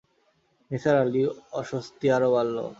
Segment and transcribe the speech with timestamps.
[0.71, 1.27] নিসার আলির
[1.51, 2.57] অস্বস্তি আরো বাড়ল।